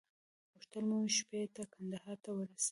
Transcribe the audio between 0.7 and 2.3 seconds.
مو شپې ته کندهار ته